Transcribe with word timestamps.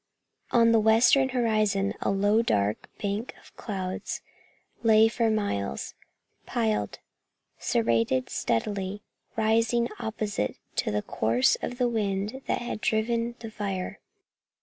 On 0.49 0.71
the 0.71 0.79
western 0.79 1.29
horizon 1.29 1.93
a 2.01 2.09
low 2.09 2.41
dark 2.41 2.89
bank 2.99 3.35
of 3.39 3.55
clouds 3.55 4.23
lay 4.81 5.07
for 5.07 5.29
miles, 5.29 5.93
piled, 6.47 6.97
serrated, 7.59 8.27
steadily 8.27 9.03
rising 9.35 9.89
opposite 9.99 10.57
to 10.77 10.89
the 10.89 11.03
course 11.03 11.55
of 11.61 11.77
the 11.77 11.87
wind 11.87 12.41
that 12.47 12.63
had 12.63 12.81
driven 12.81 13.35
the 13.41 13.51
fire. 13.51 13.99